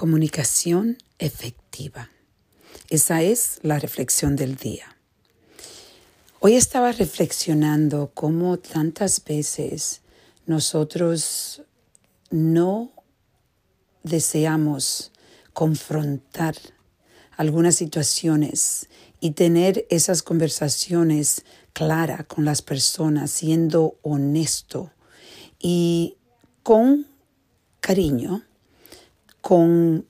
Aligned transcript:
Comunicación 0.00 0.96
efectiva. 1.18 2.08
Esa 2.88 3.20
es 3.20 3.58
la 3.60 3.78
reflexión 3.78 4.34
del 4.34 4.56
día. 4.56 4.96
Hoy 6.38 6.54
estaba 6.54 6.90
reflexionando 6.92 8.10
cómo 8.14 8.56
tantas 8.56 9.22
veces 9.22 10.00
nosotros 10.46 11.64
no 12.30 12.92
deseamos 14.02 15.12
confrontar 15.52 16.54
algunas 17.36 17.74
situaciones 17.74 18.88
y 19.20 19.32
tener 19.32 19.86
esas 19.90 20.22
conversaciones 20.22 21.44
claras 21.74 22.24
con 22.24 22.46
las 22.46 22.62
personas, 22.62 23.30
siendo 23.32 23.98
honesto 24.00 24.92
y 25.58 26.16
con 26.62 27.06
cariño 27.80 28.46
con 29.40 30.06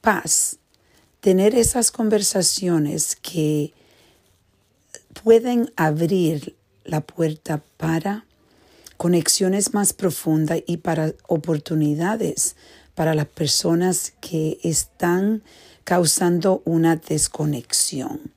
paz, 0.00 0.58
tener 1.20 1.54
esas 1.54 1.90
conversaciones 1.90 3.16
que 3.16 3.72
pueden 5.22 5.72
abrir 5.76 6.56
la 6.84 7.00
puerta 7.00 7.62
para 7.76 8.24
conexiones 8.96 9.74
más 9.74 9.92
profundas 9.92 10.60
y 10.66 10.78
para 10.78 11.12
oportunidades 11.26 12.56
para 12.94 13.14
las 13.14 13.26
personas 13.26 14.14
que 14.20 14.58
están 14.62 15.42
causando 15.84 16.62
una 16.64 16.96
desconexión. 16.96 18.32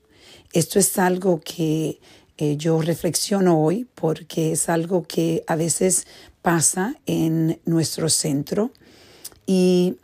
Esto 0.51 0.79
es 0.79 0.97
algo 0.97 1.39
que 1.39 1.99
eh, 2.37 2.57
yo 2.57 2.81
reflexiono 2.81 3.61
hoy 3.61 3.87
porque 3.95 4.51
es 4.51 4.69
algo 4.69 5.03
que 5.03 5.43
a 5.47 5.55
veces 5.55 6.07
pasa 6.41 6.95
en 7.05 7.59
nuestro 7.65 8.09
centro 8.09 8.71
y 9.45 9.97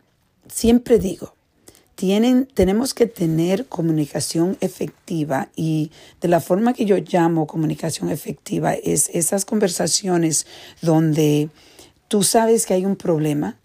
siempre 0.48 1.00
digo, 1.00 1.34
tienen, 1.96 2.46
tenemos 2.54 2.94
que 2.94 3.08
tener 3.08 3.68
comunicación 3.68 4.58
efectiva 4.60 5.50
y 5.56 5.92
de 6.20 6.28
la 6.28 6.42
forma 6.42 6.74
que 6.74 6.86
yo 6.86 6.98
llamo 6.98 7.48
comunicación 7.48 8.10
efectiva 8.10 8.74
es 8.74 9.10
esas 9.14 9.46
conversaciones 9.46 10.46
donde 10.82 11.50
tú 12.10 12.24
sabes 12.24 12.66
que 12.66 12.74
hay 12.74 12.86
un 12.86 12.98
problema 12.98 13.58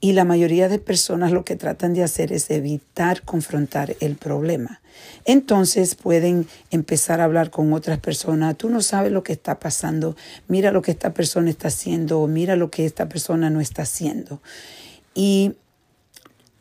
y 0.00 0.12
la 0.12 0.24
mayoría 0.24 0.68
de 0.68 0.78
personas 0.78 1.32
lo 1.32 1.44
que 1.44 1.56
tratan 1.56 1.94
de 1.94 2.02
hacer 2.02 2.32
es 2.32 2.50
evitar 2.50 3.22
confrontar 3.22 3.96
el 4.00 4.16
problema. 4.16 4.80
Entonces 5.24 5.94
pueden 5.94 6.46
empezar 6.70 7.20
a 7.20 7.24
hablar 7.24 7.50
con 7.50 7.72
otras 7.72 7.98
personas. 7.98 8.56
Tú 8.56 8.68
no 8.68 8.82
sabes 8.82 9.10
lo 9.10 9.22
que 9.22 9.32
está 9.32 9.58
pasando. 9.58 10.14
Mira 10.48 10.70
lo 10.70 10.82
que 10.82 10.90
esta 10.90 11.14
persona 11.14 11.50
está 11.50 11.68
haciendo 11.68 12.20
o 12.20 12.28
mira 12.28 12.56
lo 12.56 12.70
que 12.70 12.84
esta 12.84 13.08
persona 13.08 13.48
no 13.48 13.60
está 13.60 13.82
haciendo. 13.82 14.42
Y 15.14 15.54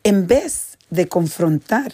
en 0.05 0.27
vez 0.27 0.77
de 0.91 1.07
confrontar 1.07 1.91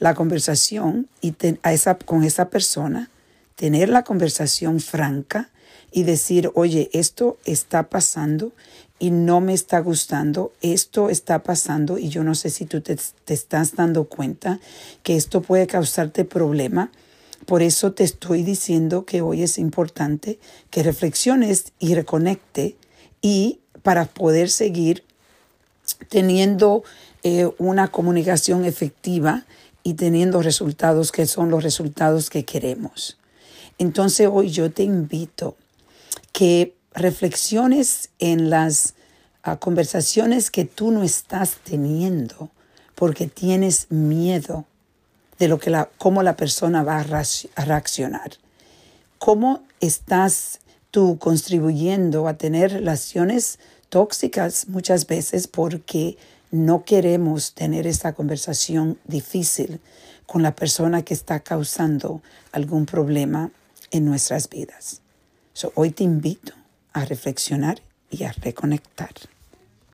la 0.00 0.14
conversación 0.16 1.08
y 1.20 1.32
a 1.62 1.72
esa, 1.72 1.96
con 1.96 2.24
esa 2.24 2.50
persona, 2.50 3.08
tener 3.54 3.88
la 3.88 4.02
conversación 4.02 4.80
franca 4.80 5.50
y 5.92 6.02
decir, 6.02 6.50
oye, 6.54 6.90
esto 6.92 7.38
está 7.44 7.88
pasando 7.88 8.52
y 8.98 9.12
no 9.12 9.40
me 9.40 9.54
está 9.54 9.78
gustando, 9.78 10.52
esto 10.60 11.08
está 11.08 11.44
pasando 11.44 11.98
y 11.98 12.08
yo 12.08 12.24
no 12.24 12.34
sé 12.34 12.50
si 12.50 12.66
tú 12.66 12.80
te, 12.80 12.96
te 12.96 13.34
estás 13.34 13.76
dando 13.76 14.06
cuenta 14.06 14.58
que 15.04 15.16
esto 15.16 15.40
puede 15.40 15.68
causarte 15.68 16.24
problema. 16.24 16.90
Por 17.46 17.62
eso 17.62 17.92
te 17.92 18.02
estoy 18.02 18.42
diciendo 18.42 19.04
que 19.04 19.20
hoy 19.20 19.44
es 19.44 19.56
importante 19.58 20.40
que 20.70 20.82
reflexiones 20.82 21.72
y 21.78 21.94
reconecte 21.94 22.76
y 23.22 23.60
para 23.84 24.06
poder 24.06 24.50
seguir 24.50 25.04
teniendo 26.08 26.82
eh, 27.28 27.50
una 27.58 27.88
comunicación 27.88 28.64
efectiva 28.64 29.46
y 29.82 29.94
teniendo 29.94 30.42
resultados 30.42 31.10
que 31.10 31.26
son 31.26 31.50
los 31.50 31.64
resultados 31.64 32.30
que 32.30 32.44
queremos. 32.44 33.18
Entonces 33.78 34.28
hoy 34.32 34.50
yo 34.50 34.70
te 34.70 34.84
invito 34.84 35.56
que 36.30 36.76
reflexiones 36.94 38.10
en 38.20 38.48
las 38.48 38.94
ah, 39.42 39.56
conversaciones 39.56 40.52
que 40.52 40.66
tú 40.66 40.92
no 40.92 41.02
estás 41.02 41.56
teniendo 41.64 42.50
porque 42.94 43.26
tienes 43.26 43.90
miedo 43.90 44.64
de 45.40 45.48
lo 45.48 45.58
que 45.58 45.70
la, 45.70 45.90
cómo 45.98 46.22
la 46.22 46.36
persona 46.36 46.84
va 46.84 47.00
a 47.00 47.64
reaccionar. 47.64 48.34
¿Cómo 49.18 49.64
estás 49.80 50.60
tú 50.92 51.18
contribuyendo 51.18 52.28
a 52.28 52.34
tener 52.34 52.70
relaciones 52.70 53.58
tóxicas 53.88 54.68
muchas 54.68 55.08
veces 55.08 55.48
porque 55.48 56.16
no 56.64 56.84
queremos 56.84 57.54
tener 57.54 57.86
esa 57.86 58.14
conversación 58.14 58.98
difícil 59.04 59.80
con 60.26 60.42
la 60.42 60.54
persona 60.54 61.02
que 61.02 61.14
está 61.14 61.40
causando 61.40 62.22
algún 62.52 62.86
problema 62.86 63.50
en 63.90 64.04
nuestras 64.04 64.48
vidas. 64.48 65.02
hoy 65.74 65.90
te 65.90 66.04
invito 66.04 66.52
a 66.92 67.04
reflexionar 67.04 67.80
y 68.10 68.24
a 68.24 68.32
reconectar. 68.32 69.10